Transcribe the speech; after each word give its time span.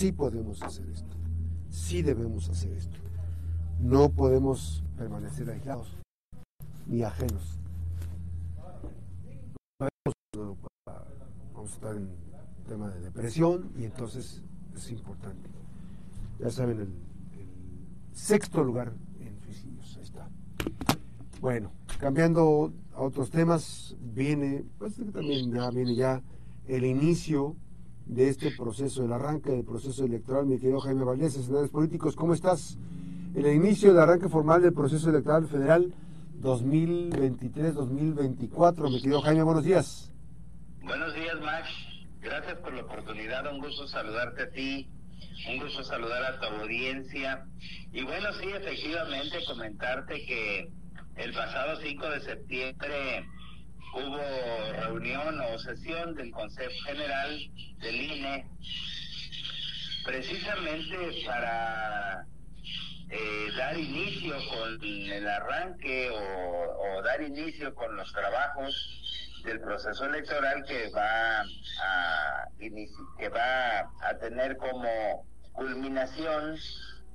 sí 0.00 0.12
podemos 0.12 0.62
hacer 0.62 0.88
esto, 0.88 1.14
sí 1.68 2.00
debemos 2.00 2.48
hacer 2.48 2.72
esto. 2.72 2.96
No 3.78 4.08
podemos 4.08 4.82
permanecer 4.96 5.50
aislados 5.50 5.94
ni 6.86 7.02
ajenos. 7.02 7.58
Vamos 11.52 11.72
a 11.72 11.74
estar 11.74 11.96
en 11.96 12.08
tema 12.66 12.88
de 12.88 13.00
depresión 13.00 13.72
y 13.78 13.84
entonces 13.84 14.42
es 14.74 14.90
importante. 14.90 15.50
Ya 16.38 16.50
saben, 16.50 16.80
el, 16.80 16.88
sexto 18.14 18.64
lugar 18.64 18.94
en 19.20 19.38
suicidios, 19.42 19.96
ahí 19.98 20.02
está. 20.02 20.30
Bueno, 21.42 21.72
cambiando 21.98 22.72
a 22.94 23.02
otros 23.02 23.28
temas, 23.28 23.94
viene, 24.00 24.64
pues 24.78 24.94
también 25.12 25.52
ya 25.52 25.70
viene 25.70 25.94
ya 25.94 26.22
el 26.68 26.86
inicio 26.86 27.54
de 28.10 28.28
este 28.28 28.50
proceso, 28.50 29.04
el 29.04 29.12
arranque 29.12 29.50
del 29.50 29.64
proceso 29.64 30.04
electoral. 30.04 30.46
Mi 30.46 30.58
querido 30.58 30.80
Jaime 30.80 31.04
Valdés, 31.04 31.34
senadores 31.34 31.70
políticos, 31.70 32.16
¿cómo 32.16 32.34
estás? 32.34 32.76
El 33.34 33.46
inicio 33.46 33.90
del 33.90 34.00
arranque 34.02 34.28
formal 34.28 34.62
del 34.62 34.72
proceso 34.72 35.10
electoral 35.10 35.46
federal 35.46 35.94
2023-2024. 36.40 38.90
Mi 38.90 39.00
querido 39.00 39.22
Jaime, 39.22 39.44
buenos 39.44 39.62
días. 39.62 40.12
Buenos 40.82 41.14
días, 41.14 41.40
Max. 41.40 41.68
Gracias 42.20 42.58
por 42.58 42.74
la 42.74 42.82
oportunidad. 42.82 43.48
Un 43.52 43.60
gusto 43.60 43.86
saludarte 43.86 44.42
a 44.42 44.50
ti. 44.50 44.90
Un 45.48 45.60
gusto 45.60 45.84
saludar 45.84 46.24
a 46.24 46.40
tu 46.40 46.46
audiencia. 46.46 47.46
Y 47.92 48.02
bueno, 48.02 48.32
sí, 48.40 48.48
efectivamente, 48.48 49.38
comentarte 49.46 50.26
que 50.26 50.72
el 51.14 51.32
pasado 51.32 51.78
5 51.80 52.10
de 52.10 52.20
septiembre 52.22 53.24
hubo 53.92 54.72
reunión 54.80 55.40
o 55.40 55.58
sesión 55.58 56.14
del 56.14 56.30
Consejo 56.30 56.70
General 56.86 57.38
del 57.80 57.94
INE 57.94 58.46
precisamente 60.04 61.24
para 61.26 62.24
eh, 63.10 63.48
dar 63.56 63.76
inicio 63.76 64.34
con 64.48 64.82
el 64.84 65.28
arranque 65.28 66.10
o, 66.10 67.02
dar 67.02 67.22
inicio 67.22 67.74
con 67.74 67.96
los 67.96 68.12
trabajos 68.12 69.42
del 69.44 69.60
proceso 69.60 70.04
electoral 70.04 70.64
que 70.64 70.90
va 70.90 71.40
a 71.40 72.46
que 73.18 73.28
va 73.30 73.90
a 74.02 74.18
tener 74.20 74.56
como 74.58 75.26
culminación 75.52 76.56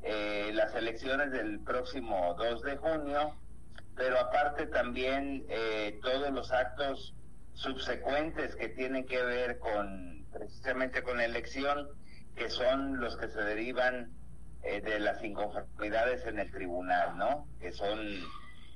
eh, 0.03 0.51
las 0.53 0.73
elecciones 0.75 1.31
del 1.31 1.59
próximo 1.61 2.35
2 2.37 2.61
de 2.63 2.77
junio 2.77 3.35
pero 3.95 4.19
aparte 4.19 4.67
también 4.67 5.45
eh, 5.49 5.99
todos 6.01 6.31
los 6.31 6.51
actos 6.51 7.13
subsecuentes 7.53 8.55
que 8.55 8.69
tienen 8.69 9.05
que 9.05 9.23
ver 9.23 9.59
con 9.59 10.25
precisamente 10.33 11.01
con 11.01 11.17
la 11.17 11.25
elección, 11.25 11.87
que 12.35 12.49
son 12.49 12.99
los 12.99 13.15
que 13.15 13.29
se 13.29 13.41
derivan 13.41 14.11
eh, 14.63 14.81
de 14.81 14.99
las 14.99 15.23
inconformidades 15.23 16.25
en 16.25 16.39
el 16.39 16.51
tribunal, 16.51 17.17
¿no? 17.17 17.47
Que 17.61 17.71
son 17.71 17.99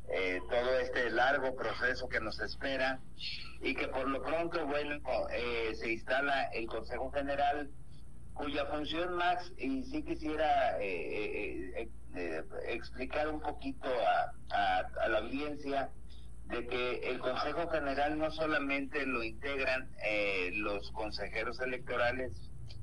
eh, 0.08 0.40
todo 0.50 0.80
este 0.80 1.10
largo 1.10 1.56
proceso 1.56 2.08
que 2.08 2.22
nos 2.22 2.40
espera 2.40 3.02
y 3.62 3.76
que 3.76 3.90
por 3.90 4.08
lo 4.08 4.24
pronto, 4.24 4.66
bueno, 4.66 5.02
se 5.74 5.92
instala 5.92 6.44
el 6.54 6.68
Consejo 6.68 7.12
General 7.12 7.70
cuya 8.34 8.66
función, 8.68 9.16
Max, 9.16 9.52
y 9.58 9.84
sí 9.84 10.02
quisiera 10.02 10.78
eh, 12.16 12.44
explicar 12.68 13.30
un 13.30 13.40
poquito 13.40 13.88
a, 13.88 15.08
la 15.08 15.20
audiencia 15.20 15.90
de 16.46 16.66
que 16.66 17.10
el 17.10 17.20
Consejo 17.20 17.70
General 17.70 18.18
no 18.18 18.32
solamente 18.32 19.06
lo 19.06 19.24
integran 19.24 19.90
eh, 20.04 20.52
los 20.56 20.92
consejeros 20.92 21.60
electorales 21.60 22.32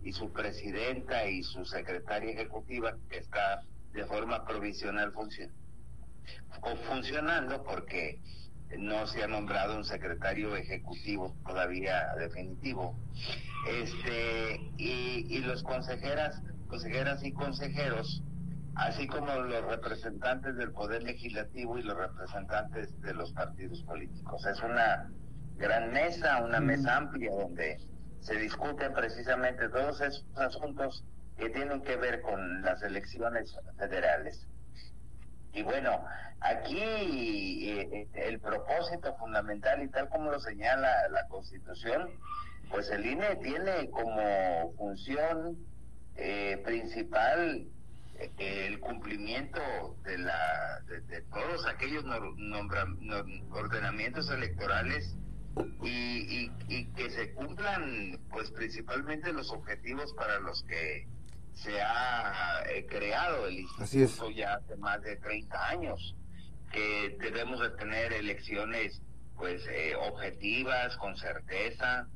y 0.02 0.12
su 0.12 0.32
presidenta 0.32 1.28
y 1.28 1.42
su 1.42 1.64
secretaria 1.64 2.30
ejecutiva, 2.30 2.96
que 3.10 3.18
está 3.18 3.62
de 3.92 4.04
forma 4.04 4.44
provisional 4.44 5.12
o 6.60 6.76
funcionando 6.88 7.64
porque 7.64 8.20
no 8.78 9.06
se 9.06 9.24
ha 9.24 9.26
nombrado 9.26 9.76
un 9.76 9.84
secretario 9.84 10.54
ejecutivo 10.54 11.34
todavía 11.44 12.14
definitivo. 12.18 12.96
Este, 13.68 14.60
y, 14.76 15.26
y 15.28 15.38
los 15.38 15.62
consejeras, 15.64 16.40
consejeras 16.68 17.24
y 17.24 17.32
consejeros 17.32 18.22
así 18.76 19.06
como 19.06 19.34
los 19.34 19.64
representantes 19.64 20.56
del 20.56 20.70
Poder 20.72 21.02
Legislativo 21.02 21.78
y 21.78 21.82
los 21.82 21.96
representantes 21.96 23.00
de 23.00 23.14
los 23.14 23.32
partidos 23.32 23.82
políticos. 23.82 24.44
Es 24.46 24.62
una 24.62 25.10
gran 25.56 25.92
mesa, 25.92 26.42
una 26.44 26.60
mesa 26.60 26.96
amplia 26.96 27.30
donde 27.32 27.78
se 28.20 28.36
discuten 28.36 28.92
precisamente 28.92 29.68
todos 29.70 30.00
esos 30.00 30.24
asuntos 30.36 31.04
que 31.38 31.48
tienen 31.50 31.82
que 31.82 31.96
ver 31.96 32.20
con 32.20 32.62
las 32.62 32.82
elecciones 32.82 33.56
federales. 33.78 34.46
Y 35.52 35.62
bueno, 35.62 36.04
aquí 36.40 36.78
eh, 37.70 38.08
el 38.12 38.40
propósito 38.40 39.16
fundamental 39.16 39.82
y 39.82 39.88
tal 39.88 40.08
como 40.10 40.30
lo 40.30 40.40
señala 40.40 41.08
la 41.08 41.26
Constitución, 41.28 42.10
pues 42.70 42.90
el 42.90 43.06
INE 43.06 43.36
tiene 43.36 43.88
como 43.90 44.74
función 44.76 45.56
eh, 46.16 46.60
principal 46.64 47.66
el 48.38 48.80
cumplimiento 48.80 49.60
de, 50.04 50.18
la, 50.18 50.80
de, 50.86 51.20
todos 51.22 51.66
aquellos 51.66 52.04
ordenamientos 53.50 54.30
electorales 54.30 55.16
y, 55.82 56.50
y, 56.68 56.84
que 56.94 57.10
se 57.10 57.32
cumplan 57.32 58.18
pues 58.30 58.50
principalmente 58.50 59.32
los 59.32 59.50
objetivos 59.50 60.12
para 60.14 60.38
los 60.40 60.62
que 60.64 61.08
se 61.54 61.80
ha 61.80 62.62
eh, 62.68 62.86
creado 62.86 63.46
el 63.46 63.60
instituto 63.60 64.30
ya 64.30 64.54
hace 64.54 64.76
más 64.76 65.00
de 65.02 65.16
30 65.16 65.68
años 65.68 66.14
que 66.70 67.16
debemos 67.18 67.60
de 67.60 67.70
tener 67.70 68.12
elecciones 68.12 69.00
pues 69.36 69.66
eh, 69.68 69.94
objetivas 69.96 70.96
con 70.98 71.16
certeza 71.16 72.06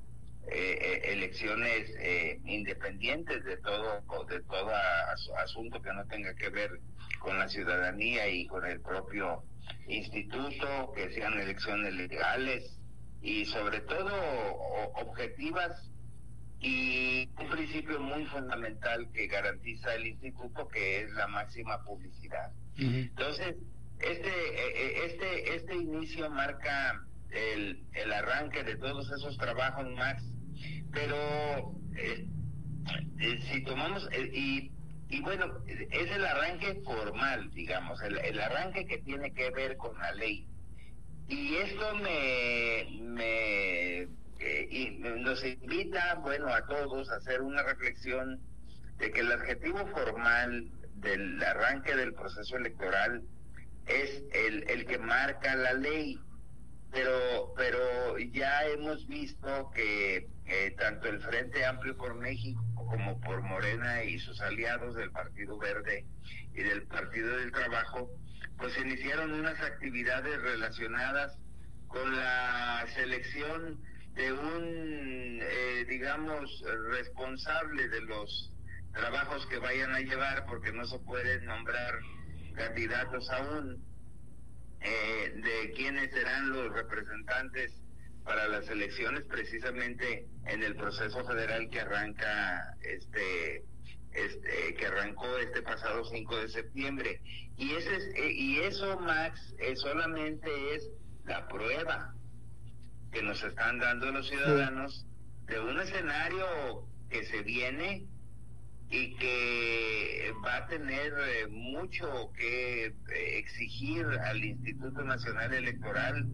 eh, 0.52 0.78
eh, 0.80 1.12
elecciones 1.12 1.90
eh, 2.00 2.40
independientes 2.44 3.44
de 3.44 3.56
todo 3.58 4.02
de 4.28 4.40
todo 4.42 4.72
asunto 5.38 5.80
que 5.80 5.92
no 5.92 6.04
tenga 6.06 6.34
que 6.34 6.48
ver 6.48 6.70
con 7.20 7.38
la 7.38 7.48
ciudadanía 7.48 8.28
y 8.28 8.46
con 8.48 8.66
el 8.66 8.80
propio 8.80 9.44
instituto 9.86 10.92
que 10.96 11.10
sean 11.12 11.38
elecciones 11.38 11.94
legales 11.94 12.80
y 13.22 13.44
sobre 13.44 13.80
todo 13.82 14.12
objetivas 14.94 15.88
y 16.58 17.28
un 17.38 17.48
principio 17.48 18.00
muy 18.00 18.24
fundamental 18.26 19.08
que 19.12 19.28
garantiza 19.28 19.94
el 19.94 20.08
instituto 20.08 20.66
que 20.66 21.02
es 21.02 21.10
la 21.12 21.28
máxima 21.28 21.82
publicidad. 21.84 22.50
Entonces 22.76 23.54
este 24.00 25.06
este 25.06 25.54
este 25.54 25.74
inicio 25.76 26.28
marca 26.28 27.00
el, 27.30 27.84
el 27.92 28.12
arranque 28.12 28.64
de 28.64 28.76
todos 28.76 29.10
esos 29.12 29.36
trabajos, 29.38 29.86
Max, 29.92 30.24
pero 30.92 31.74
eh, 31.96 32.26
eh, 33.18 33.38
si 33.50 33.62
tomamos, 33.64 34.08
eh, 34.12 34.30
y, 34.32 34.72
y 35.08 35.20
bueno, 35.20 35.46
es 35.66 36.10
el 36.10 36.24
arranque 36.24 36.80
formal, 36.84 37.50
digamos, 37.52 38.00
el, 38.02 38.40
arranque 38.40 38.86
que 38.86 38.98
tiene 38.98 39.32
que 39.32 39.50
ver 39.50 39.76
con 39.76 39.98
la 39.98 40.12
ley. 40.12 40.46
Y 41.28 41.56
esto 41.56 41.94
me, 41.96 42.86
me 43.02 44.08
nos 45.18 45.44
invita, 45.44 46.14
bueno, 46.22 46.48
a 46.48 46.66
todos 46.66 47.10
a 47.10 47.16
hacer 47.16 47.42
una 47.42 47.62
reflexión 47.62 48.40
de 48.98 49.10
que 49.10 49.20
el 49.20 49.30
adjetivo 49.32 49.86
formal 49.88 50.70
del 50.96 51.42
arranque 51.42 51.94
del 51.94 52.14
proceso 52.14 52.56
electoral 52.56 53.22
es 53.86 54.22
el, 54.32 54.68
el 54.68 54.86
que 54.86 54.98
marca 54.98 55.54
la 55.56 55.74
ley 55.74 56.18
pero 56.90 57.52
pero 57.56 58.18
ya 58.18 58.64
hemos 58.66 59.06
visto 59.06 59.70
que 59.74 60.28
eh, 60.50 60.74
tanto 60.76 61.08
el 61.08 61.20
Frente 61.20 61.64
Amplio 61.64 61.96
por 61.96 62.16
México 62.16 62.60
como 62.74 63.20
por 63.20 63.40
Morena 63.42 64.02
y 64.02 64.18
sus 64.18 64.40
aliados 64.40 64.96
del 64.96 65.12
Partido 65.12 65.56
Verde 65.58 66.04
y 66.52 66.62
del 66.62 66.82
Partido 66.88 67.36
del 67.36 67.52
Trabajo, 67.52 68.10
pues 68.58 68.76
iniciaron 68.78 69.32
unas 69.32 69.60
actividades 69.60 70.42
relacionadas 70.42 71.38
con 71.86 72.16
la 72.16 72.84
selección 72.96 73.80
de 74.14 74.32
un, 74.32 75.38
eh, 75.40 75.86
digamos, 75.88 76.64
responsable 76.90 77.88
de 77.88 78.00
los 78.00 78.52
trabajos 78.92 79.46
que 79.46 79.58
vayan 79.58 79.94
a 79.94 80.00
llevar, 80.00 80.46
porque 80.46 80.72
no 80.72 80.84
se 80.84 80.98
pueden 80.98 81.44
nombrar 81.44 81.94
candidatos 82.56 83.30
aún 83.30 83.84
eh, 84.80 85.32
de 85.32 85.72
quiénes 85.74 86.10
serán 86.10 86.50
los 86.50 86.72
representantes 86.72 87.72
para 88.24 88.48
las 88.48 88.68
elecciones 88.68 89.24
precisamente 89.24 90.26
en 90.46 90.62
el 90.62 90.76
proceso 90.76 91.24
federal 91.24 91.68
que 91.70 91.80
arranca 91.80 92.74
este 92.82 93.64
este 94.12 94.74
que 94.74 94.86
arrancó 94.86 95.38
este 95.38 95.62
pasado 95.62 96.04
5 96.04 96.36
de 96.36 96.48
septiembre. 96.48 97.20
Y 97.56 97.72
ese 97.72 97.94
es, 97.94 98.04
eh, 98.16 98.32
y 98.32 98.58
eso 98.60 98.98
Max 98.98 99.54
solamente 99.76 100.74
es 100.74 100.90
la 101.24 101.46
prueba 101.46 102.14
que 103.12 103.22
nos 103.22 103.42
están 103.42 103.78
dando 103.78 104.10
los 104.10 104.28
ciudadanos 104.28 105.06
de 105.46 105.60
un 105.60 105.80
escenario 105.80 106.86
que 107.08 107.24
se 107.24 107.42
viene 107.42 108.06
y 108.90 109.14
que 109.16 110.32
va 110.44 110.56
a 110.56 110.66
tener 110.66 111.12
eh, 111.12 111.46
mucho 111.48 112.32
que 112.36 112.86
eh, 112.86 112.94
exigir 113.38 114.04
al 114.06 114.44
Instituto 114.44 115.02
Nacional 115.04 115.54
Electoral 115.54 116.26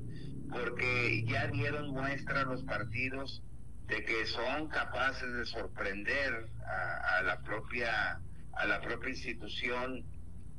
porque 0.51 1.25
ya 1.25 1.47
dieron 1.49 1.91
muestra 1.91 2.45
los 2.45 2.63
partidos 2.65 3.43
de 3.87 4.05
que 4.05 4.27
son 4.27 4.69
capaces 4.69 5.33
de 5.33 5.47
sorprender 5.47 6.49
a, 6.67 7.23
la 7.23 7.41
propia 7.43 8.21
a 8.53 8.67
la 8.67 8.81
propia 8.81 9.11
institución 9.11 10.05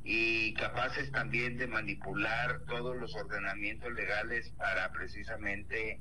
y 0.04 0.54
capaces 0.54 1.10
también 1.10 1.58
de 1.58 1.66
manipular 1.66 2.60
todos 2.66 2.96
los 2.96 3.14
ordenamientos 3.14 3.92
legales 3.92 4.50
para 4.56 4.90
precisamente 4.92 6.00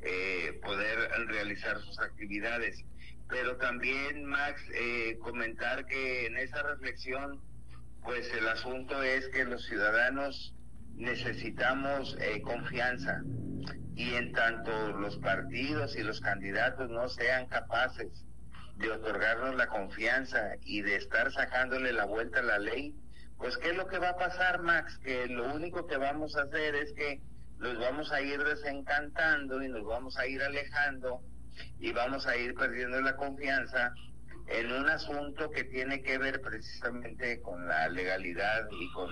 eh, 0.00 0.58
poder 0.62 1.10
realizar 1.26 1.78
sus 1.80 1.98
actividades. 1.98 2.84
Pero 3.28 3.56
también, 3.56 4.24
Max, 4.24 4.62
eh, 4.74 5.18
comentar 5.20 5.86
que 5.86 6.26
en 6.26 6.38
esa 6.38 6.62
reflexión, 6.62 7.40
pues 8.02 8.32
el 8.32 8.46
asunto 8.48 9.02
es 9.02 9.28
que 9.28 9.44
los 9.44 9.64
ciudadanos 9.66 10.53
necesitamos 10.96 12.16
eh, 12.20 12.40
confianza 12.42 13.22
y 13.94 14.14
en 14.14 14.32
tanto 14.32 14.92
los 14.98 15.16
partidos 15.18 15.96
y 15.96 16.02
los 16.02 16.20
candidatos 16.20 16.90
no 16.90 17.08
sean 17.08 17.46
capaces 17.46 18.24
de 18.76 18.90
otorgarnos 18.90 19.54
la 19.54 19.68
confianza 19.68 20.54
y 20.62 20.82
de 20.82 20.96
estar 20.96 21.32
sacándole 21.32 21.92
la 21.92 22.06
vuelta 22.06 22.40
a 22.40 22.42
la 22.42 22.58
ley, 22.58 22.94
pues 23.38 23.56
¿qué 23.58 23.70
es 23.70 23.76
lo 23.76 23.86
que 23.86 23.98
va 23.98 24.10
a 24.10 24.16
pasar, 24.16 24.62
Max? 24.62 24.98
Que 24.98 25.26
lo 25.28 25.54
único 25.54 25.86
que 25.86 25.96
vamos 25.96 26.36
a 26.36 26.42
hacer 26.42 26.74
es 26.74 26.92
que 26.92 27.20
los 27.58 27.78
vamos 27.78 28.10
a 28.12 28.20
ir 28.20 28.42
desencantando 28.42 29.62
y 29.62 29.68
nos 29.68 29.84
vamos 29.84 30.18
a 30.18 30.26
ir 30.26 30.42
alejando 30.42 31.20
y 31.78 31.92
vamos 31.92 32.26
a 32.26 32.36
ir 32.36 32.54
perdiendo 32.54 33.00
la 33.00 33.16
confianza 33.16 33.94
en 34.48 34.72
un 34.72 34.88
asunto 34.88 35.50
que 35.50 35.64
tiene 35.64 36.02
que 36.02 36.18
ver 36.18 36.40
precisamente 36.40 37.40
con 37.40 37.66
la 37.66 37.88
legalidad 37.88 38.66
y 38.70 38.92
con 38.92 39.08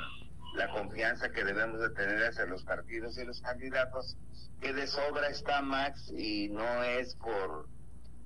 la 0.55 0.71
confianza 0.71 1.31
que 1.31 1.45
debemos 1.45 1.81
de 1.81 1.91
tener 1.91 2.23
hacia 2.25 2.47
los 2.47 2.65
partidos 2.65 3.19
y 3.19 3.25
los 3.25 3.41
candidatos, 3.41 4.17
que 4.61 4.73
de 4.73 4.87
sobra 4.87 5.29
está 5.29 5.63
Max 5.63 6.13
y 6.17 6.49
no 6.51 6.83
es 6.85 7.15
por, 7.17 7.69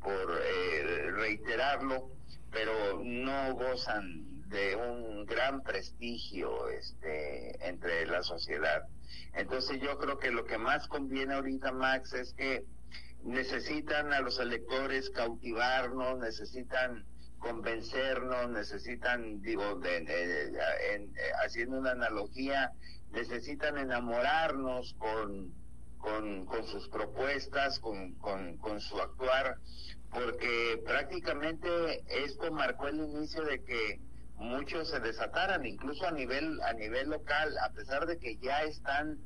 por 0.03 0.41
eh, 0.43 1.11
reiterarlo, 1.13 2.11
pero 2.51 3.01
no 3.03 3.55
gozan 3.55 4.49
de 4.49 4.77
un 4.77 5.27
gran 5.27 5.63
prestigio 5.63 6.69
este, 6.69 7.67
entre 7.67 8.07
la 8.07 8.23
sociedad. 8.23 8.85
Entonces 9.35 9.81
yo 9.81 9.99
creo 9.99 10.19
que 10.19 10.31
lo 10.31 10.45
que 10.45 10.59
más 10.59 10.89
conviene 10.89 11.35
ahorita, 11.35 11.73
Max, 11.73 12.13
es 12.13 12.33
que 12.35 12.65
necesitan 13.23 14.13
a 14.13 14.21
los 14.21 14.39
electores 14.39 15.11
cautivarnos, 15.11 16.19
necesitan 16.19 17.05
convencernos, 17.39 18.51
necesitan, 18.51 19.41
digo, 19.43 19.81
haciendo 21.45 21.79
una 21.79 21.93
analogía, 21.93 22.73
necesitan 23.13 23.79
enamorarnos 23.79 24.95
con, 24.99 25.53
con, 25.99 26.47
sus 26.67 26.89
propuestas, 26.89 27.79
con, 27.81 28.15
con, 28.15 28.81
su 28.81 29.01
actuar, 29.01 29.59
porque 30.11 30.83
prácticamente 30.85 32.05
esto 32.25 32.51
marcó 32.53 32.89
el 32.89 32.97
inicio 32.97 33.45
de 33.45 33.63
que 33.65 34.01
muchos 34.37 34.91
se 34.91 35.01
desataran, 35.01 35.65
incluso 35.67 36.07
a 36.07 36.13
nivel, 36.13 36.61
a 36.63 36.73
nivel 36.75 37.11
local, 37.11 37.57
a 37.59 37.71
pesar 37.71 38.07
de 38.07 38.19
que 38.19 38.37
ya 38.39 38.63
están 38.63 39.19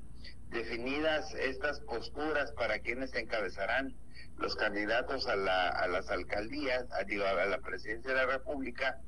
definidas 0.50 1.32
estas 1.34 1.80
posturas 1.80 2.52
para 2.52 2.80
quienes 2.80 3.14
encabezarán 3.14 3.94
los 4.38 4.56
candidatos 4.56 5.26
a, 5.28 5.36
la, 5.36 5.68
a 5.68 5.86
las 5.86 6.08
alcaldías, 6.10 6.84
a, 6.92 7.00
a 7.00 7.46
la 7.46 7.58
presidencia 7.58 8.10
de 8.10 8.16
la 8.16 8.26
República, 8.26 8.98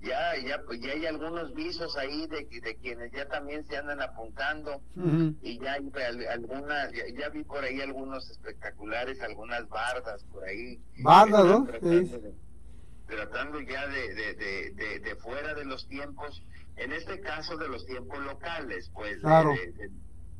ya, 0.00 0.34
ya, 0.36 0.62
ya 0.80 0.92
hay 0.92 1.06
algunos 1.06 1.54
visos 1.54 1.96
ahí 1.96 2.26
de, 2.28 2.46
de 2.60 2.76
quienes 2.76 3.12
ya 3.12 3.26
también 3.28 3.66
se 3.66 3.76
andan 3.76 4.00
apuntando 4.00 4.80
y 5.42 5.58
ya 5.60 5.74
hay 5.74 5.90
algunas, 6.30 6.90
ya, 6.92 7.28
vi 7.28 7.44
por 7.44 7.64
ahí 7.64 7.80
algunos 7.82 8.30
espectaculares, 8.30 9.20
algunas 9.20 9.68
bardas 9.68 10.24
por 10.32 10.44
ahí. 10.44 10.80
Bardas, 11.02 11.44
¿no? 11.44 11.66
Tratando, 13.06 13.60
ya 13.60 13.86
de, 13.88 14.14
de, 14.14 14.34
de, 14.74 15.00
de, 15.00 15.16
fuera 15.16 15.54
de 15.54 15.64
los 15.64 15.86
tiempos, 15.88 16.42
en 16.76 16.92
este 16.92 17.20
caso 17.20 17.56
de 17.56 17.68
los 17.68 17.84
tiempos 17.86 18.18
locales, 18.20 18.90
pues 18.94 19.18
claro 19.18 19.54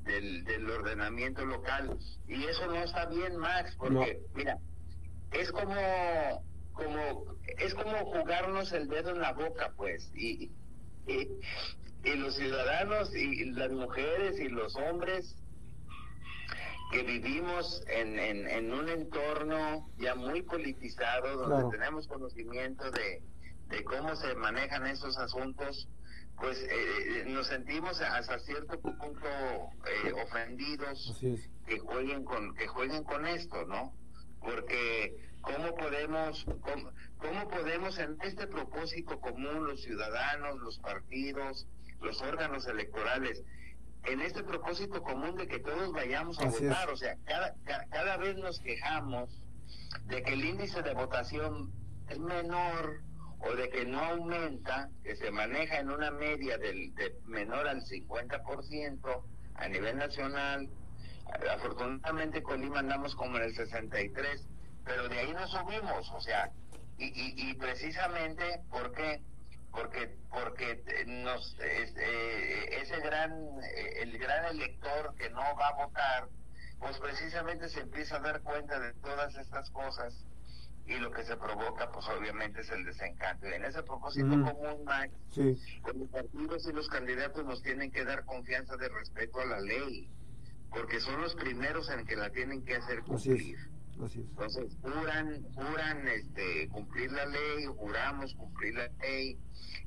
del, 0.09 0.71
ordenamiento 0.71 1.45
local. 1.45 1.99
Y 2.27 2.45
eso 2.45 2.67
no 2.67 2.77
está 2.77 3.07
bien, 3.07 3.37
Max, 3.37 3.75
porque, 3.79 4.21
mira, 4.35 4.59
es 5.33 5.53
como, 5.53 5.75
como, 6.73 7.37
es 7.59 7.75
como 7.75 7.97
jugarnos 8.07 8.73
el 8.73 8.89
dedo 8.89 9.11
en 9.11 9.21
la 9.21 9.33
boca, 9.33 9.73
pues, 9.77 10.11
y, 10.15 10.51
y, 11.07 11.29
los 12.17 12.37
ciudadanos 12.37 13.15
y 13.15 13.45
las 13.51 13.71
mujeres 13.71 14.41
y 14.41 14.49
los 14.49 14.75
hombres 14.77 15.37
que 16.91 17.03
vivimos 17.03 17.83
en, 17.87 18.19
en, 18.19 18.73
un 18.73 18.89
entorno 18.89 19.91
ya 19.99 20.15
muy 20.15 20.41
politizado, 20.43 21.37
donde 21.37 21.77
tenemos 21.77 22.09
conocimiento 22.09 22.91
de, 22.91 23.23
de 23.69 23.85
cómo 23.85 24.17
se 24.17 24.35
manejan 24.37 24.87
esos 24.87 25.19
asuntos, 25.19 25.87
pues 26.41 26.59
eh, 26.63 26.69
eh, 26.71 27.25
nos 27.27 27.49
sentimos 27.49 28.01
hasta 28.01 28.39
cierto 28.39 28.81
punto 28.81 29.27
eh, 29.27 30.13
ofendidos 30.13 31.19
que 31.67 31.79
jueguen 31.79 32.25
con 32.25 32.55
que 32.55 32.67
jueguen 32.69 33.05
con 33.05 33.27
esto 33.27 33.65
no 33.67 33.93
porque 34.41 35.17
cómo 35.41 35.75
podemos 35.75 36.47
cómo, 37.19 37.49
podemos 37.49 37.99
en 37.99 38.17
este 38.23 38.47
propósito 38.47 39.21
común 39.21 39.67
los 39.67 39.83
ciudadanos 39.83 40.59
los 40.61 40.79
partidos 40.79 41.67
los 42.01 42.23
órganos 42.23 42.67
electorales 42.67 43.43
en 44.05 44.21
este 44.21 44.45
propósito 44.45 45.03
común 45.03 45.35
de 45.37 45.49
que 45.49 45.59
todos 45.59 45.93
vayamos 45.93 46.39
a 46.39 46.47
votar 46.47 46.89
o 46.91 46.97
sea 46.97 47.17
cada, 47.25 47.55
cada 47.65 48.17
vez 48.17 48.37
nos 48.37 48.61
quejamos 48.61 49.43
de 50.07 50.23
que 50.23 50.35
el 50.35 50.45
índice 50.45 50.83
de 50.83 50.95
votación 50.95 51.73
es 52.09 52.19
menor 52.19 53.03
o 53.41 53.55
de 53.55 53.69
que 53.71 53.85
no 53.85 54.01
aumenta, 54.01 54.91
que 55.03 55.17
se 55.17 55.31
maneja 55.31 55.79
en 55.79 55.91
una 55.91 56.11
media 56.11 56.59
del, 56.59 56.95
de 56.95 57.15
menor 57.27 57.69
al 57.69 57.83
50% 57.83 59.23
a 59.55 59.69
nivel 59.69 59.97
nacional. 59.97 60.69
Afortunadamente 61.53 62.43
Colima 62.43 62.81
andamos 62.81 63.15
como 63.15 63.37
en 63.37 63.45
el 63.45 63.55
63, 63.55 64.47
pero 64.85 65.09
de 65.09 65.19
ahí 65.19 65.33
no 65.33 65.47
subimos, 65.47 66.11
o 66.11 66.21
sea, 66.21 66.51
y, 66.97 67.07
y, 67.07 67.51
y 67.51 67.55
precisamente 67.55 68.63
porque 68.71 69.23
porque 69.71 70.17
porque 70.31 70.83
nos 71.07 71.57
eh, 71.61 72.81
ese 72.83 73.01
gran 73.01 73.33
eh, 73.63 74.03
el 74.03 74.19
gran 74.19 74.47
elector 74.47 75.15
que 75.17 75.31
no 75.31 75.43
va 75.57 75.69
a 75.69 75.75
votar 75.75 76.29
pues 76.81 76.99
precisamente 76.99 77.69
se 77.69 77.81
empieza 77.81 78.17
a 78.17 78.21
dar 78.21 78.41
cuenta 78.43 78.79
de 78.81 78.95
todas 78.95 79.35
estas 79.37 79.71
cosas 79.71 80.25
y 80.89 80.99
lo 80.99 81.11
que 81.11 81.23
se 81.23 81.37
provoca, 81.37 81.91
pues 81.93 82.07
obviamente 82.09 82.63
es 82.63 82.71
el 82.71 82.85
desencanto. 82.85 83.47
Y 83.47 83.53
en 83.53 83.65
ese 83.65 83.83
propósito 83.83 84.29
común, 84.31 84.85
Max, 84.85 85.13
los 85.37 86.09
partidos 86.09 86.67
y 86.67 86.73
los 86.73 86.89
candidatos 86.89 87.45
nos 87.45 87.63
tienen 87.63 87.91
que 87.91 88.05
dar 88.05 88.25
confianza 88.25 88.75
de 88.79 88.89
respeto 88.89 89.39
a 89.41 89.45
la 89.45 89.61
ley, 89.61 90.11
porque 90.71 90.99
son 91.01 91.21
los 91.21 91.35
primeros 91.35 91.91
en 91.91 92.07
que 92.07 92.17
la 92.17 92.31
tienen 92.31 92.65
que 92.65 92.77
hacer 92.77 93.03
cumplir. 93.03 93.59
Entonces, 94.01 94.77
juran, 94.81 95.43
juran 95.55 96.09
este, 96.09 96.69
cumplir 96.69 97.13
la 97.13 97.27
ley, 97.27 97.67
juramos 97.67 98.33
cumplir 98.35 98.75
la 98.75 98.89
ley, 99.03 99.39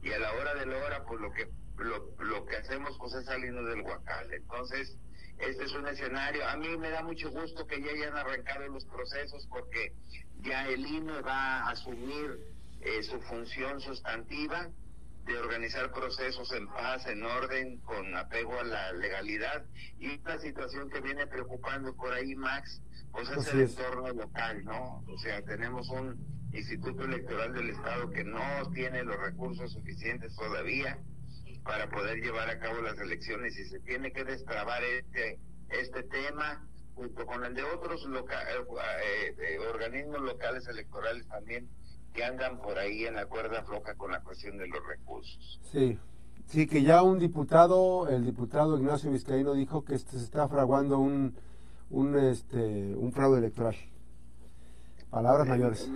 y 0.04 0.12
a 0.12 0.20
la 0.20 0.34
hora 0.34 0.54
de 0.54 0.66
la 0.68 0.78
hora, 0.86 1.04
pues 1.06 1.20
lo 1.20 1.32
que, 1.32 1.50
lo, 1.78 2.16
lo 2.20 2.46
que 2.46 2.58
hacemos 2.58 2.96
pues 3.00 3.14
es 3.16 3.26
salirnos 3.26 3.66
del 3.66 3.82
huacal. 3.82 4.32
Entonces, 4.32 4.98
este 5.40 5.64
es 5.64 5.74
un 5.74 5.88
escenario. 5.88 6.48
A 6.48 6.56
mí 6.58 6.78
me 6.78 6.90
da 6.90 7.02
mucho 7.02 7.32
gusto 7.32 7.66
que 7.66 7.82
ya 7.82 7.92
hayan 7.92 8.16
arrancado 8.16 8.68
los 8.68 8.86
procesos 8.86 9.48
porque 9.48 9.94
ya 10.42 10.68
el 10.68 10.86
INE 10.86 11.22
va 11.22 11.60
a 11.60 11.70
asumir 11.72 12.40
eh, 12.82 13.04
su 13.04 13.20
función 13.22 13.80
sustantiva 13.80 14.70
de 15.26 15.38
organizar 15.38 15.92
procesos 15.92 16.52
en 16.52 16.68
paz, 16.68 17.06
en 17.06 17.24
orden, 17.24 17.78
con 17.82 18.16
apego 18.16 18.60
a 18.60 18.64
la 18.64 18.92
legalidad. 18.94 19.64
Y 20.00 20.20
una 20.20 20.40
situación 20.40 20.90
que 20.90 21.00
viene 21.00 21.28
preocupando 21.28 21.96
por 21.96 22.12
ahí, 22.12 22.36
Max, 22.36 22.82
pues 23.12 23.30
es 23.30 23.48
el 23.54 23.62
entorno 23.62 24.10
local, 24.10 24.64
¿no? 24.66 25.04
O 25.08 25.18
sea, 25.20 25.42
tenemos 25.44 25.90
un 25.90 26.18
Instituto 26.54 27.06
Electoral 27.06 27.54
del 27.54 27.70
Estado 27.70 28.10
que 28.10 28.24
no 28.24 28.42
tiene 28.74 29.04
los 29.04 29.18
recursos 29.18 29.72
suficientes 29.72 30.36
todavía 30.36 30.98
para 31.64 31.90
poder 31.90 32.18
llevar 32.18 32.50
a 32.50 32.60
cabo 32.60 32.82
las 32.82 32.98
elecciones 32.98 33.58
y 33.58 33.66
se 33.66 33.80
tiene 33.82 34.12
que 34.12 34.24
destrabar 34.24 34.84
este, 34.84 35.40
este 35.70 36.04
tema 36.04 36.68
junto 37.02 37.26
con 37.26 37.44
el 37.44 37.56
de 37.56 37.64
otros 37.64 38.06
eh, 38.06 39.36
eh, 39.40 39.60
organismos 39.74 40.22
locales 40.22 40.68
electorales 40.68 41.28
también 41.28 41.68
que 42.14 42.24
andan 42.24 42.60
por 42.60 42.78
ahí 42.78 43.06
en 43.06 43.16
la 43.16 43.26
cuerda 43.26 43.64
floja 43.64 43.96
con 43.96 44.12
la 44.12 44.22
cuestión 44.22 44.58
de 44.58 44.68
los 44.68 44.86
recursos. 44.86 45.60
Sí, 45.72 45.98
sí, 46.46 46.68
que 46.68 46.84
ya 46.84 47.02
un 47.02 47.18
diputado, 47.18 48.08
el 48.08 48.24
diputado 48.24 48.78
Ignacio 48.78 49.12
Vizcaíno 49.12 49.54
dijo 49.54 49.84
que 49.84 49.96
este, 49.96 50.18
se 50.18 50.26
está 50.26 50.48
fraguando 50.48 51.00
un, 51.00 51.36
un, 51.90 52.18
este, 52.20 52.94
un 52.96 53.12
fraude 53.14 53.40
electoral. 53.40 53.76
Palabras 55.10 55.48
mayores. 55.48 55.90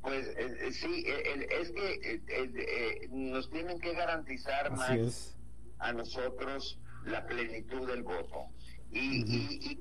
Pues 0.00 0.26
sí, 0.72 1.04
es 1.06 1.70
que 1.70 3.08
nos 3.12 3.48
tienen 3.50 3.78
que 3.78 3.94
garantizar 3.94 4.72
más 4.72 5.36
a 5.78 5.92
nosotros 5.92 6.80
la 7.04 7.24
plenitud 7.26 7.86
del 7.86 8.02
voto. 8.02 8.48
Y, 8.92 9.24
y, 9.24 9.80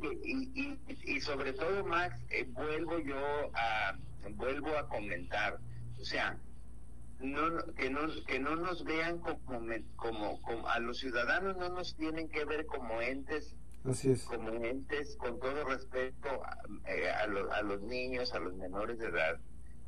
y, 0.55 0.79
y, 1.03 1.19
sobre 1.19 1.51
todo, 1.51 1.83
Max, 1.83 2.21
eh, 2.29 2.45
vuelvo 2.53 2.97
yo 2.99 3.17
a, 3.53 3.97
vuelvo 4.35 4.77
a 4.77 4.87
comentar, 4.87 5.59
o 5.99 6.05
sea, 6.05 6.37
no, 7.19 7.61
que, 7.75 7.89
no, 7.89 8.07
que 8.25 8.39
no 8.39 8.55
nos 8.55 8.85
vean 8.85 9.19
como, 9.19 9.65
como, 9.97 10.41
como, 10.41 10.67
a 10.69 10.79
los 10.79 10.99
ciudadanos 10.99 11.57
no 11.57 11.69
nos 11.69 11.93
tienen 11.95 12.29
que 12.29 12.45
ver 12.45 12.65
como 12.65 13.01
entes 13.01 13.53
Así 13.83 14.11
es. 14.11 14.23
como 14.23 14.49
entes 14.49 15.17
con 15.17 15.39
todo 15.39 15.65
respeto 15.65 16.29
a, 16.45 16.57
eh, 16.89 17.09
a, 17.09 17.23
a, 17.23 17.61
los 17.63 17.81
niños, 17.81 18.33
a 18.33 18.39
los 18.39 18.55
menores 18.55 18.97
de 18.97 19.07
edad, 19.07 19.39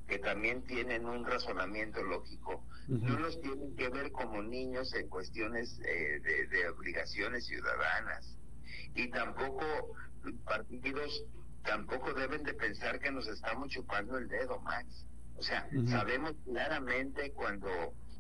que 0.06 0.20
también 0.20 0.64
tienen 0.64 1.06
un 1.06 1.26
razonamiento 1.26 2.04
lógico. 2.04 2.62
No 2.90 3.18
nos 3.18 3.40
tienen 3.40 3.74
que 3.78 3.88
ver 3.88 4.12
como 4.12 4.42
niños 4.42 4.94
en 4.96 5.08
cuestiones 5.08 5.80
eh, 5.86 6.20
de, 6.20 6.48
de 6.48 6.68
obligaciones 6.68 7.46
ciudadanas 7.46 8.38
y 8.96 9.10
tampoco 9.10 9.66
partidos 10.46 11.24
tampoco 11.64 12.14
deben 12.14 12.44
de 12.44 12.54
pensar 12.54 13.00
que 13.00 13.12
nos 13.12 13.28
estamos 13.28 13.70
chupando 13.70 14.18
el 14.18 14.28
dedo, 14.28 14.60
Max. 14.62 15.06
O 15.38 15.42
sea, 15.42 15.68
sabemos 15.88 16.34
claramente 16.46 17.32
cuando 17.32 17.70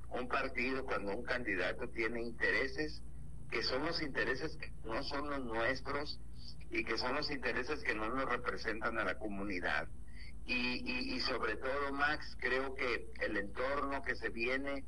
un 0.10 0.27
partido, 0.27 0.86
cuando 0.86 1.15
un 1.15 1.24
candidato 1.24 1.88
tiene 1.89 2.22
intereses, 2.22 3.01
que 3.51 3.62
son 3.63 3.86
los 3.86 4.01
intereses 4.01 4.56
que 4.58 4.72
no 4.86 5.03
son 5.03 5.30
los 5.30 5.44
nuestros 5.46 6.20
y 6.72 6.84
que 6.84 6.98
son 6.98 7.15
los 7.15 7.30
intereses 7.30 7.84
que 7.84 7.94
no 7.94 8.10
nos 8.10 8.25
representan 8.25 8.98
a 8.98 9.03
la 9.03 9.18
comunidad. 9.18 9.88
Y, 10.46 10.82
y, 10.84 11.15
y 11.15 11.20
sobre 11.22 11.56
todo, 11.56 11.94
Max, 11.94 12.36
creo 12.39 12.74
que 12.75 13.12
el 13.22 13.38
entorno 13.38 14.01
que 14.01 14.15
se 14.15 14.30
viene 14.30 14.84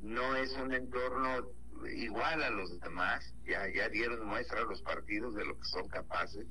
no 0.00 0.36
es 0.36 0.52
un 0.56 0.72
entorno 0.72 1.48
igual 1.94 2.42
a 2.42 2.50
los 2.50 2.78
demás, 2.80 3.34
ya, 3.44 3.68
ya 3.68 3.88
dieron 3.88 4.26
muestra 4.26 4.60
a 4.60 4.64
los 4.64 4.82
partidos 4.82 5.34
de 5.34 5.44
lo 5.44 5.58
que 5.58 5.64
son 5.66 5.88
capaces. 5.88 6.46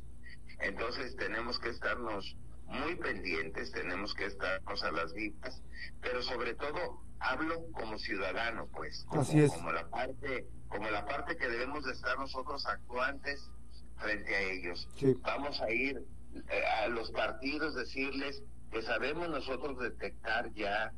Entonces 0.60 1.16
tenemos 1.16 1.60
que 1.60 1.70
estarnos 1.70 2.38
muy 2.66 2.96
pendientes, 2.96 3.72
tenemos 3.72 4.14
que 4.14 4.26
estarnos 4.26 4.84
a 4.84 4.92
las 4.92 5.14
vistas, 5.14 5.62
pero 6.02 6.22
sobre 6.22 6.54
todo 6.56 7.02
hablo 7.20 7.66
como 7.72 7.98
ciudadano, 8.00 8.68
pues, 8.68 9.06
como, 9.06 9.24
como 9.24 9.72
la 9.72 9.88
parte, 9.90 10.48
como 10.68 10.90
la 10.90 11.06
parte 11.06 11.38
que 11.38 11.48
debemos 11.48 11.86
de 11.86 11.94
estar 11.94 12.18
nosotros 12.18 12.66
actuantes 12.66 13.50
frente 13.98 14.36
a 14.36 14.42
ellos. 14.42 14.88
Vamos 15.22 15.62
a 15.62 15.72
ir 15.72 16.04
eh, 16.50 16.64
a 16.84 16.88
los 16.88 17.12
partidos 17.12 17.76
decirles 17.76 18.42
que 18.72 18.82
sabemos 18.82 19.30
nosotros 19.30 19.78
detectar 19.80 20.52
ya 20.54 20.92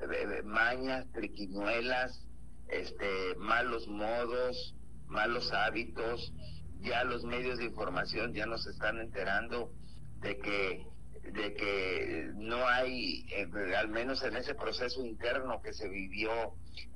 eh, 0.00 0.42
mañas, 0.44 1.06
triquiñuelas, 1.12 2.26
este, 2.72 3.34
malos 3.36 3.86
modos, 3.86 4.74
malos 5.06 5.52
hábitos. 5.52 6.32
Ya 6.80 7.04
los 7.04 7.24
medios 7.24 7.58
de 7.58 7.66
información 7.66 8.32
ya 8.32 8.46
nos 8.46 8.66
están 8.66 8.98
enterando 8.98 9.72
de 10.20 10.38
que 10.38 10.86
de 11.22 11.54
que 11.54 12.30
no 12.34 12.66
hay, 12.66 13.24
eh, 13.30 13.46
al 13.76 13.88
menos 13.88 14.24
en 14.24 14.34
ese 14.34 14.56
proceso 14.56 15.06
interno 15.06 15.62
que 15.62 15.72
se 15.72 15.88
vivió 15.88 16.32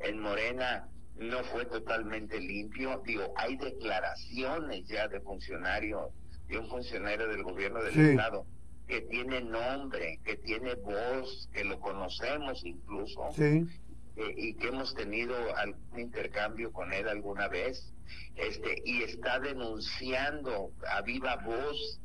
en 0.01 0.19
Morena, 0.19 0.89
no 1.15 1.45
fue 1.45 1.65
totalmente 1.67 2.41
limpio. 2.41 3.03
Digo, 3.07 3.33
hay 3.37 3.57
declaraciones 3.57 4.89
ya 4.89 5.07
de 5.07 5.21
funcionario, 5.21 6.11
de 6.49 6.59
un 6.59 6.69
funcionario 6.69 7.29
del 7.29 7.45
gobierno 7.45 7.81
del 7.85 7.99
Estado, 7.99 8.45
que 8.89 9.03
tiene 9.03 9.43
nombre, 9.43 10.19
que 10.25 10.37
tiene 10.39 10.75
voz, 10.75 11.49
que 11.53 11.63
lo 11.63 11.79
conocemos 11.79 12.65
incluso, 12.65 13.31
sí 13.33 13.65
y 14.17 14.55
que 14.55 14.69
hemos 14.69 14.95
tenido 14.95 15.35
algún 15.57 16.01
intercambio 16.01 16.73
con 16.73 16.93
él 16.93 17.09
alguna 17.09 17.49
vez, 17.49 17.93
este, 18.37 18.83
y 18.85 19.03
está 19.03 19.39
denunciando 19.41 20.73
a 20.89 21.03
viva 21.03 21.37
voz 21.37 22.01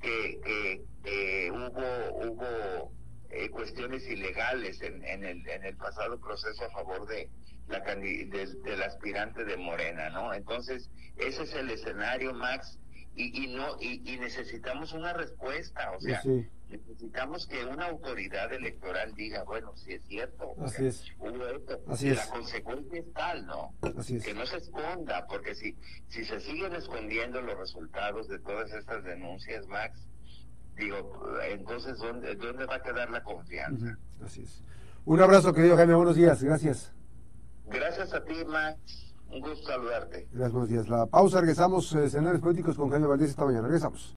que, 0.00 0.80
que, 1.04 1.50
hubo, 1.50 2.26
hubo 2.26 2.92
eh, 3.30 3.48
cuestiones 3.50 4.06
ilegales 4.08 4.80
en, 4.80 5.04
en, 5.04 5.24
el, 5.24 5.46
en 5.48 5.64
el 5.64 5.76
pasado 5.76 6.18
proceso 6.18 6.64
a 6.64 6.70
favor 6.70 7.06
de 7.06 7.28
la 7.68 7.80
del 7.94 8.82
aspirante 8.82 9.44
de 9.44 9.56
Morena, 9.56 10.10
¿no? 10.10 10.34
Entonces, 10.34 10.90
ese 11.16 11.44
es 11.44 11.54
el 11.54 11.70
escenario, 11.70 12.34
Max, 12.34 12.78
y, 13.14 13.44
y 13.44 13.54
no 13.54 13.76
y, 13.80 13.98
necesitamos 14.18 14.92
una 14.92 15.12
respuesta, 15.12 15.90
o 15.92 16.00
sea, 16.00 16.22
necesitamos 16.68 17.46
que 17.46 17.64
una 17.64 17.86
autoridad 17.86 18.52
electoral 18.52 19.14
diga, 19.14 19.42
bueno, 19.44 19.76
si 19.76 19.94
es 19.94 20.04
cierto, 20.06 20.54
Así 20.62 20.86
es. 20.86 21.12
Así 21.88 22.10
la 22.10 22.26
consecuencia 22.28 23.00
es 23.00 23.12
tal, 23.12 23.46
¿no? 23.46 23.74
Que 24.24 24.34
no 24.34 24.46
se 24.46 24.58
esconda, 24.58 25.26
porque 25.26 25.54
si, 25.54 25.76
si 26.08 26.24
se 26.24 26.40
siguen 26.40 26.74
escondiendo 26.74 27.42
los 27.42 27.58
resultados 27.58 28.28
de 28.28 28.38
todas 28.38 28.72
estas 28.72 29.04
denuncias, 29.04 29.66
Max, 29.66 30.06
digo, 30.76 31.38
entonces, 31.48 31.98
¿dónde, 31.98 32.34
dónde 32.36 32.66
va 32.66 32.76
a 32.76 32.82
quedar 32.82 33.10
la 33.10 33.22
confianza? 33.22 33.98
Así 34.24 34.42
es. 34.42 34.62
Un 35.04 35.20
abrazo, 35.20 35.52
querido 35.52 35.76
Jaime, 35.76 35.94
buenos 35.94 36.16
días, 36.16 36.42
gracias. 36.42 36.92
Gracias 37.66 38.12
a 38.14 38.24
ti, 38.24 38.44
Max. 38.46 39.09
Un 39.32 39.40
gusto 39.40 39.66
saludarte. 39.66 40.26
Gracias, 40.32 40.52
buenos 40.52 40.68
días. 40.68 40.88
La 40.88 41.06
pausa, 41.06 41.40
regresamos, 41.40 41.94
eh, 41.94 42.06
escenarios 42.06 42.42
políticos 42.42 42.76
con 42.76 42.90
Jaime 42.90 43.06
Valdés 43.06 43.30
esta 43.30 43.44
mañana. 43.44 43.68
Regresamos. 43.68 44.08